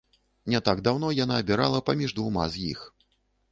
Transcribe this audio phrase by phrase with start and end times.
[0.53, 2.79] Не так даўно яна абірала паміж двума з іх.